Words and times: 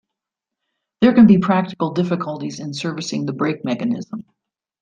There 1.01 1.13
can 1.13 1.27
be 1.27 1.37
practical 1.37 1.91
difficulties 1.93 2.59
in 2.59 2.73
servicing 2.73 3.27
the 3.27 3.33
brake 3.33 3.63
mechanism. 3.63 4.25